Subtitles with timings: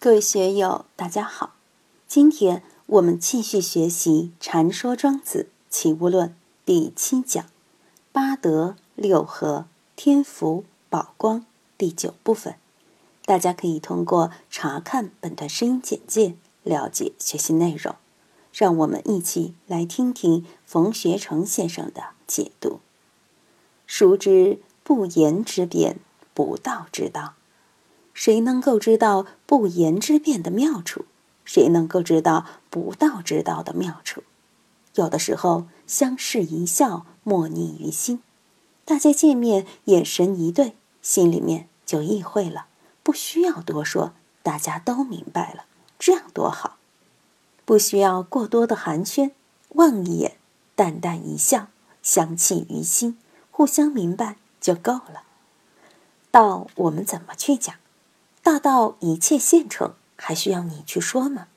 [0.00, 1.54] 各位学友，大家好。
[2.06, 6.28] 今天我们继续学习《禅说庄子齐物论》
[6.64, 7.44] 第七讲
[8.12, 9.66] “八德六合
[9.96, 11.44] 天福宝光”
[11.76, 12.54] 第九部分。
[13.24, 17.96] 大家可以通过查看本段声音简介了解学习内容。
[18.52, 22.78] 让我们一起来听听冯学成先生的解读。
[23.84, 25.98] 熟知不言之辩，
[26.32, 27.34] 不道之道。
[28.18, 31.04] 谁能够知道不言之辩的妙处？
[31.44, 34.24] 谁能够知道不道之道的妙处？
[34.96, 38.20] 有的时候相视一笑，默逆于心。
[38.84, 42.66] 大家见面，眼神一对，心里面就意会了，
[43.04, 45.66] 不需要多说，大家都明白了，
[45.96, 46.78] 这样多好！
[47.64, 49.30] 不需要过多的寒暄，
[49.74, 50.38] 望一眼，
[50.74, 51.68] 淡淡一笑，
[52.02, 53.16] 相契于心，
[53.52, 55.22] 互相明白就够了。
[56.32, 57.76] 道我们怎么去讲？
[58.48, 61.48] 大道一切现成，还需要你去说吗？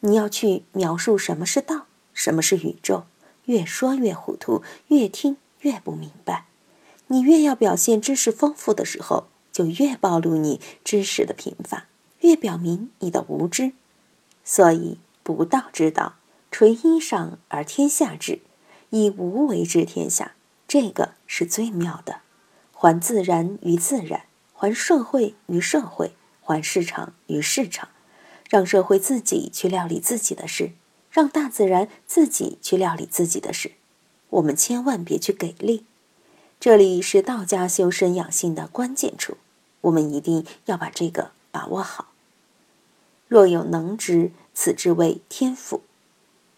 [0.00, 3.04] 你要去描述什么是道，什么是宇宙，
[3.44, 6.46] 越说越糊涂，越听越不明白。
[7.08, 11.84] 你越要表现知识丰富的时候，就越暴露你知识的贫乏，
[12.20, 13.72] 越表明你的无知。
[14.42, 16.14] 所以，不道之道，
[16.50, 18.40] 垂衣裳而天下治，
[18.88, 20.32] 以无为治天下，
[20.66, 22.22] 这个是最妙的。
[22.72, 24.22] 还自然于自然，
[24.54, 26.14] 还社会于社会。
[26.48, 27.90] 还市场与市场，
[28.48, 30.72] 让社会自己去料理自己的事，
[31.10, 33.72] 让大自然自己去料理自己的事。
[34.30, 35.84] 我们千万别去给力，
[36.58, 39.36] 这里是道家修身养性的关键处，
[39.82, 42.12] 我们一定要把这个把握好。
[43.26, 45.82] 若有能知，此之谓天赋。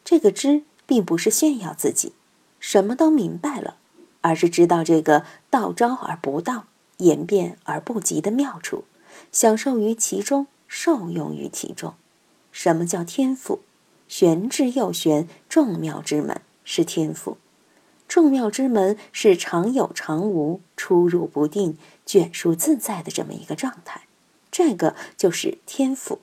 [0.05, 2.13] 这个知，并不是炫耀自己，
[2.61, 3.79] 什么都明白了，
[4.21, 6.67] 而是知道这个道招而不道，
[6.99, 8.85] 言变而不及的妙处。
[9.33, 11.95] 享受于其中，受用于其中。
[12.53, 13.61] 什么叫天赋？
[14.09, 17.37] 玄之又玄，众妙之门是天赋。
[18.09, 24.03] 众妙之门是常有常无、出入不定、卷舒自在的这么一个状态。
[24.51, 26.19] 这个就是天赋。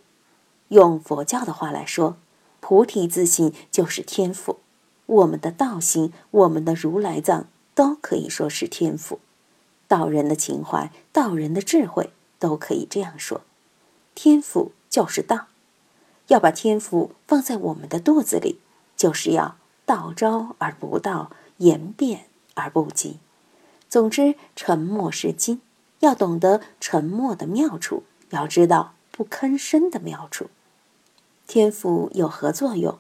[0.68, 2.18] 用佛教的话来说，
[2.60, 4.58] 菩提自信就是天赋。
[5.06, 9.20] 我们的道心，我们的如来藏，都可以说是天赋。
[9.88, 12.10] 道人的情怀，道人的智慧。
[12.40, 13.42] 都可以这样说，
[14.16, 15.48] 天赋就是道，
[16.28, 18.60] 要把天赋放在我们的肚子里，
[18.96, 22.26] 就是要道招而不道，言变
[22.56, 23.18] 而不及。
[23.90, 25.62] 总之，沉默是金，
[26.00, 30.50] 要懂得沉默的妙处，要知道不吭声的妙处。
[31.48, 33.00] 天赋有何作用？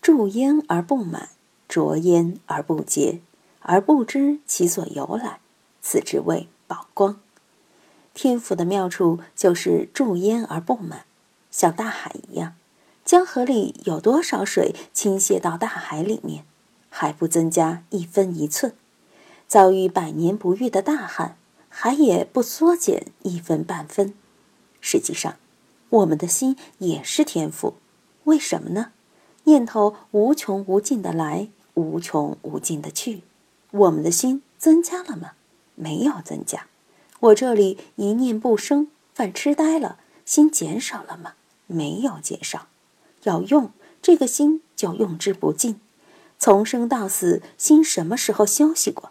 [0.00, 1.28] 注焉而不满，
[1.68, 3.20] 浊焉而不竭，
[3.60, 5.40] 而不知其所由来，
[5.82, 7.20] 此之谓宝光。
[8.16, 11.04] 天赋的妙处就是注焉而不满，
[11.50, 12.54] 像大海一样，
[13.04, 16.46] 江河里有多少水倾泻到大海里面，
[16.88, 18.70] 还不增加一分一寸；
[19.46, 21.36] 遭遇百年不遇的大旱，
[21.68, 24.14] 海也不缩减一分半分。
[24.80, 25.36] 实际上，
[25.90, 27.74] 我们的心也是天赋，
[28.24, 28.92] 为什么呢？
[29.44, 33.20] 念头无穷无尽的来，无穷无尽的去，
[33.72, 35.32] 我们的心增加了吗？
[35.74, 36.68] 没有增加。
[37.20, 41.34] 我这里一念不生，犯痴呆了，心减少了吗？
[41.66, 42.66] 没有减少。
[43.22, 45.80] 要用这个心，就用之不尽。
[46.38, 49.10] 从生到死，心什么时候休息过？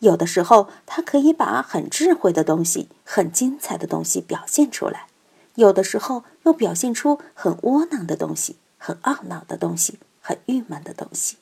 [0.00, 5.06] 有的时候，他可以把很智慧的东西、很精彩的东西表现出来；
[5.54, 11.36] 有的时候，又表现出很窝囊的东西、很懊恼的东西、很郁闷的东西。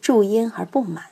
[0.00, 1.10] 注焉而不满。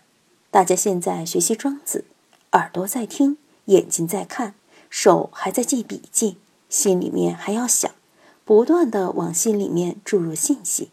[0.51, 2.05] 大家现在学习庄子，
[2.53, 3.37] 耳朵在听。
[3.67, 4.55] 眼睛在看，
[4.91, 7.91] 手还在记笔记，心里面还要想，
[8.45, 10.91] 不断的往心里面注入信息。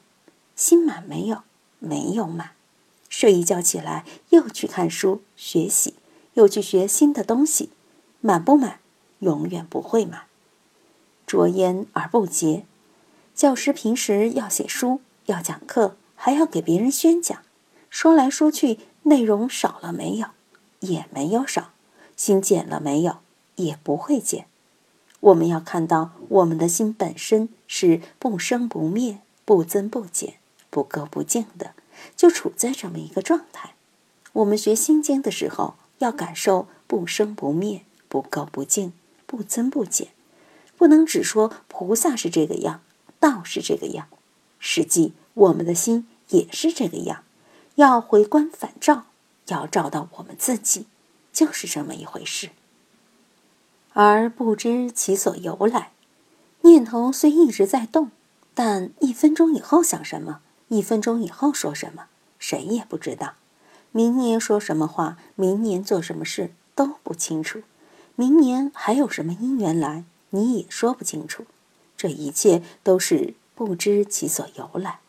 [0.55, 1.43] 心满没有？
[1.79, 2.51] 没有满。
[3.09, 5.95] 睡一觉起来，又去看书学习，
[6.35, 7.71] 又去学新的东西，
[8.21, 8.79] 满不满？
[9.19, 10.23] 永远不会满。
[11.25, 12.65] 着焉而不竭。
[13.33, 17.41] 教师平时要写书，要讲课，还要给别人宣讲，
[17.89, 20.27] 说来说去，内容少了没有？
[20.81, 21.71] 也没有少。
[22.19, 23.19] 心减了没有？
[23.55, 24.45] 也不会减。
[25.21, 30.33] 我们要看到，我们的心本身是不生不灭、不增不减、
[30.69, 31.71] 不垢不净的，
[32.17, 33.73] 就处在这么一个状态。
[34.33, 38.91] 我们学心经的时候，要感受不生不灭、不垢不净、
[39.25, 40.09] 不增不减，
[40.75, 42.81] 不能只说菩萨是这个样，
[43.21, 44.09] 道是这个样，
[44.59, 47.23] 实际我们的心也是这个样。
[47.75, 49.05] 要回观反照，
[49.47, 50.85] 要照到我们自己。
[51.39, 52.49] 就是这么一回事，
[53.93, 55.91] 而不知其所由来。
[56.63, 58.11] 念头虽一直在动，
[58.53, 62.07] 但一分钟以后想什么，一分钟以后说什么，
[62.39, 63.35] 谁也不知道。
[63.93, 67.61] 明年说什么话，明年做什么事都不清楚。
[68.17, 71.45] 明年还有什么姻缘来，你也说不清楚。
[71.95, 74.99] 这一切都是不知其所由来。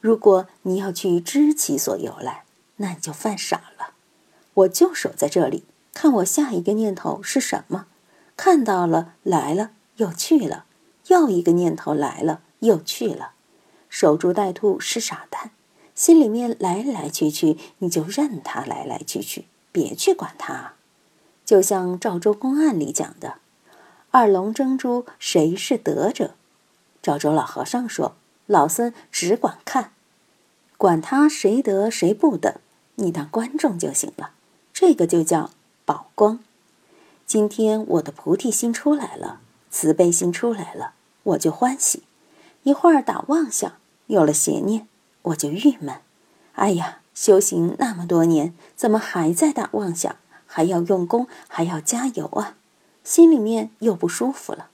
[0.00, 2.42] 如果你要去知其所由来，
[2.78, 3.93] 那你就犯傻了。
[4.54, 7.86] 我就守在这里，看我下一个念头是什么。
[8.36, 10.64] 看到了，来了，又去了；
[11.08, 13.32] 又一个念头来了，又去了。
[13.88, 15.50] 守株待兔是傻蛋，
[15.94, 20.72] 心里面来来去去，你就任它来来去去，别去管它。
[21.44, 23.34] 就像赵州公案里讲的。
[24.10, 26.34] 二龙争珠，谁是得者？
[27.02, 28.14] 赵州老和尚说
[28.46, 29.92] ：“老僧只管看，
[30.76, 32.60] 管他谁得谁不得，
[32.94, 34.30] 你当观众就行了。”
[34.74, 35.52] 这个就叫
[35.84, 36.40] 宝光。
[37.24, 39.38] 今天我的菩提心出来了，
[39.70, 42.02] 慈悲心出来了，我就欢喜。
[42.64, 43.72] 一会儿打妄想，
[44.08, 44.88] 有了邪念，
[45.22, 46.00] 我就郁闷。
[46.54, 50.16] 哎呀，修行那么多年，怎么还在打妄想？
[50.44, 52.56] 还要用功，还要加油啊！
[53.04, 54.70] 心里面又不舒服了，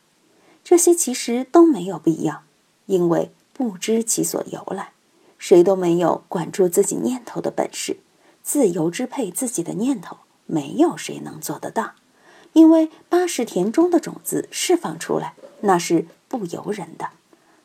[0.65, 2.43] 这些其实都没有必要，
[2.87, 4.93] 因为不知其所由来，
[5.39, 7.99] 谁都没有管住自己念头的本事，
[8.43, 11.93] 自由支配自己的念头，没有谁能做得到。
[12.53, 17.11] 因为八十田中的种子释放出来，那是不由人的，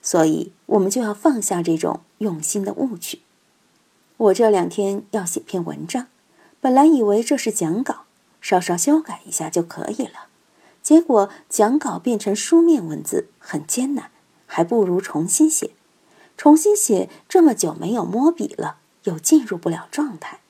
[0.01, 3.21] 所以我们就要放下这种用心的误区。
[4.17, 6.07] 我这两天要写篇文章，
[6.61, 8.05] 本来以为这是讲稿，
[8.39, 10.27] 稍稍修改一下就可以了。
[10.83, 14.11] 结果讲稿变成书面文字很艰难，
[14.45, 15.71] 还不如重新写。
[16.37, 20.41] 重新写这么久没有摸笔了，又进入不了状态，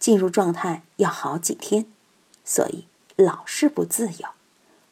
[0.00, 1.86] 进入状态要好几天，
[2.44, 4.30] 所以老是不自由。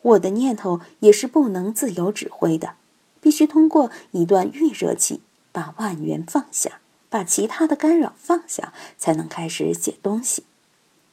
[0.02, 2.74] 我的念头也是不能自由指挥的，
[3.20, 6.78] 必须通过一段预热期，把万缘放下，
[7.08, 10.44] 把其他的干扰放下，才能开始写东西。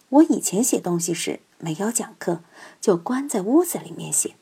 [0.09, 1.39] 我以前写东西时。
[1.57, 2.41] 没有讲课，
[2.81, 4.35] 就关在屋子里面写，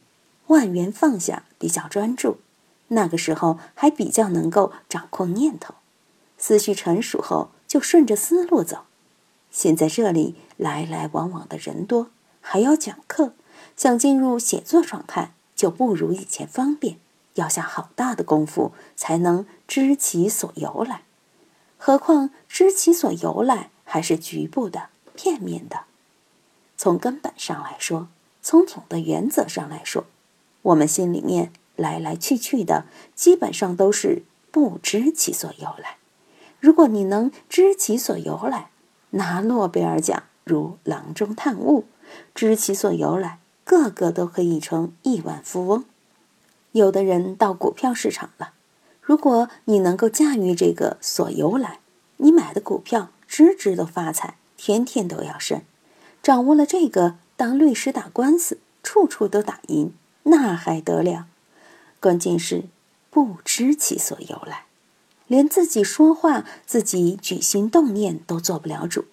[0.47, 2.39] 万缘放下，比较专注。
[2.87, 5.75] 那个时候还比较能够掌控念头，
[6.39, 8.85] 思绪成熟后就顺着思路走。
[9.53, 12.09] 现在这里来来往往的人多，
[12.41, 13.33] 还要讲课，
[13.77, 16.97] 想进入写作状态就不如以前方便，
[17.35, 21.03] 要下好大的功夫才能知其所由来。
[21.77, 25.81] 何况知其所由来还是局部的、片面的。
[26.75, 28.07] 从根本上来说，
[28.41, 30.05] 从总的原则上来说，
[30.63, 35.97] 我们心里面来来去去的，基本上都是不知其所由来。
[36.59, 38.71] 如果你能知其所由来，
[39.15, 41.85] 拿诺贝尔奖如囊中探物，
[42.33, 45.85] 知其所由来，个个都可以成亿万富翁。
[46.71, 48.53] 有的人到股票市场了，
[48.99, 51.79] 如果你能够驾驭这个所由来，
[52.17, 55.61] 你买的股票只只都发财，天天都要升。
[56.23, 59.93] 掌握了这个，当律师打官司，处处都打赢，
[60.23, 61.27] 那还得了？
[61.99, 62.63] 关键是
[63.11, 64.65] 不知其所由来，
[65.27, 69.05] 连自己说话、自己举心动念都做不了主，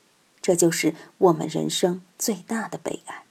[0.42, 3.24] 这就是我们人生最大的悲哀。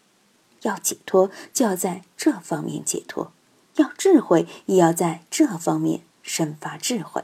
[0.63, 3.31] 要解脱，就要在这方面解脱；
[3.75, 7.23] 要智慧，也要在这方面生发智慧。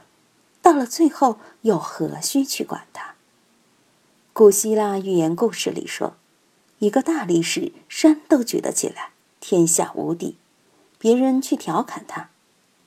[0.62, 3.14] 到了最后，又何须去管它？
[4.32, 6.16] 古希腊寓言故事里说。
[6.78, 10.36] 一个大力士，山都举得起来，天下无敌。
[10.98, 12.28] 别人去调侃他：“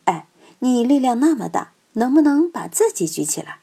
[0.05, 0.27] 哎，
[0.59, 3.59] 你力量那么大，能不能把自己举起来？”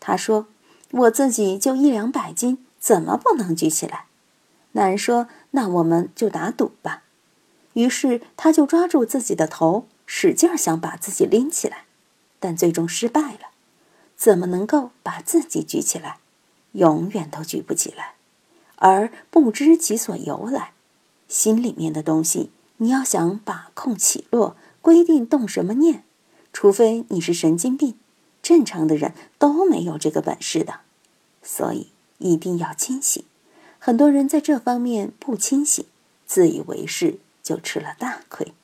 [0.00, 0.46] 他说
[0.90, 4.06] ：“我自己就一两百斤，怎么不能举起来？”
[4.72, 7.04] 那人说：“那我们就打赌吧。”
[7.74, 11.84] 于是他就抓住自己的头，使劲想把自己拎起来，
[12.40, 13.50] 但最终失败了。
[14.16, 16.18] 怎么能够把自己举起来？
[16.72, 18.14] 永远都举不起来。
[18.76, 20.72] 而不知其所由来，
[21.28, 26.04] 心里面的东西，你要想把控起落，规定动什么念，
[26.58, 27.96] 除非你是神经病，
[28.40, 30.80] 正常的人都没有这个本事的。
[31.42, 33.22] 所以一定要清醒。
[33.78, 35.84] 很多人在这方面不清醒，
[36.24, 38.54] 自以为是，就吃了大亏。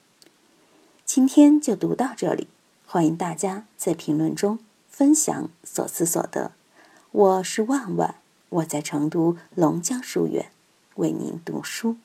[1.04, 2.49] 今天就读到这里，
[2.87, 4.58] 欢迎大家在评论中
[4.88, 6.52] 分享所思所得。
[7.11, 8.14] 我是万万。
[8.49, 10.50] 我在成都龙江书院
[10.94, 11.99] 为您读书。